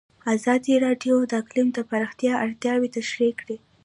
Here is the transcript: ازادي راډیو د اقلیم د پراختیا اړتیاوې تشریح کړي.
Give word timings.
ازادي 0.35 0.75
راډیو 0.85 1.15
د 1.29 1.31
اقلیم 1.41 1.67
د 1.73 1.79
پراختیا 1.89 2.33
اړتیاوې 2.45 2.89
تشریح 2.97 3.31
کړي. 3.41 3.57